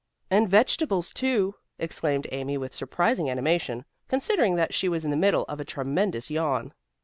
"And 0.31 0.49
fresh 0.49 0.61
vegetables 0.63 1.13
too," 1.13 1.53
exclaimed 1.77 2.25
Amy 2.31 2.57
with 2.57 2.73
surprising 2.73 3.29
animation, 3.29 3.85
considering 4.07 4.55
that 4.55 4.73
she 4.73 4.89
was 4.89 5.05
in 5.05 5.11
the 5.11 5.15
middle 5.15 5.43
of 5.43 5.59
a 5.59 5.63
tremendous 5.63 6.31
yawn. 6.31 6.73